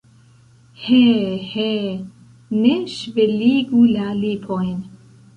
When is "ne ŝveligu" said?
2.61-3.83